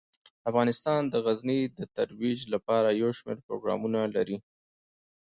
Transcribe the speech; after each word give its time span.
افغانستان 0.49 1.01
د 1.07 1.13
غزني 1.25 1.59
د 1.77 1.79
ترویج 1.95 2.39
لپاره 2.53 2.89
یو 3.01 3.09
شمیر 3.17 3.37
پروګرامونه 3.47 3.99
لري. 4.15 4.37